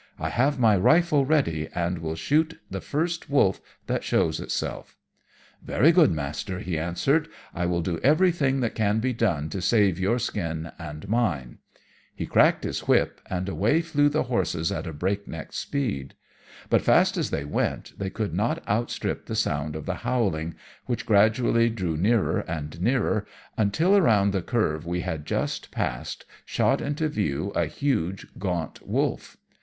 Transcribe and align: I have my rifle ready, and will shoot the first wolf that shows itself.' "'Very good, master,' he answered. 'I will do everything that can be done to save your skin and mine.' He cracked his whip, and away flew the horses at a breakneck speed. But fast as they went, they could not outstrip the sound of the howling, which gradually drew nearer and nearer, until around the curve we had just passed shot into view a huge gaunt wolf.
I 0.17 0.29
have 0.29 0.57
my 0.57 0.75
rifle 0.77 1.27
ready, 1.27 1.67
and 1.75 1.99
will 1.99 2.15
shoot 2.15 2.59
the 2.71 2.81
first 2.81 3.29
wolf 3.29 3.61
that 3.85 4.03
shows 4.03 4.39
itself.' 4.39 4.97
"'Very 5.61 5.91
good, 5.91 6.11
master,' 6.11 6.57
he 6.57 6.75
answered. 6.79 7.27
'I 7.53 7.67
will 7.67 7.81
do 7.83 7.99
everything 7.99 8.61
that 8.61 8.73
can 8.73 8.99
be 8.99 9.13
done 9.13 9.47
to 9.51 9.61
save 9.61 9.99
your 9.99 10.17
skin 10.17 10.71
and 10.79 11.07
mine.' 11.07 11.59
He 12.15 12.25
cracked 12.25 12.63
his 12.63 12.87
whip, 12.87 13.21
and 13.29 13.47
away 13.47 13.81
flew 13.83 14.09
the 14.09 14.23
horses 14.23 14.71
at 14.71 14.87
a 14.87 14.91
breakneck 14.91 15.53
speed. 15.53 16.15
But 16.71 16.81
fast 16.81 17.15
as 17.15 17.29
they 17.29 17.45
went, 17.45 17.93
they 17.99 18.09
could 18.09 18.33
not 18.33 18.67
outstrip 18.67 19.27
the 19.27 19.35
sound 19.35 19.75
of 19.75 19.85
the 19.85 19.97
howling, 20.01 20.55
which 20.87 21.05
gradually 21.05 21.69
drew 21.69 21.95
nearer 21.95 22.39
and 22.47 22.81
nearer, 22.81 23.27
until 23.55 23.95
around 23.95 24.31
the 24.31 24.41
curve 24.41 24.83
we 24.83 25.01
had 25.01 25.27
just 25.27 25.69
passed 25.69 26.25
shot 26.43 26.81
into 26.81 27.07
view 27.07 27.51
a 27.51 27.65
huge 27.67 28.25
gaunt 28.39 28.81
wolf. 28.83 29.37